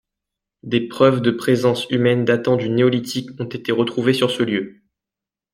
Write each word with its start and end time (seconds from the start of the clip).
Des 0.63 0.87
preuves 0.87 1.21
de 1.21 1.29
présence 1.29 1.85
humaine 1.91 2.25
datant 2.25 2.55
du 2.55 2.69
Néolithique 2.71 3.29
ont 3.39 3.45
été 3.45 3.71
retrouvées 3.71 4.13
sur 4.15 4.31
ce 4.31 4.41
lieu. 4.41 4.81